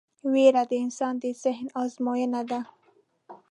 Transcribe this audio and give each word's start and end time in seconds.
وېره 0.31 0.63
د 0.69 0.73
انسان 0.85 1.13
د 1.21 1.25
ذهن 1.41 1.67
ازموینه 1.81 2.41
ده. 2.49 2.59